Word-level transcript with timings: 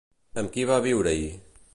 Amb 0.43 0.53
qui 0.55 0.63
va 0.71 0.79
viure-hi? 0.87 1.27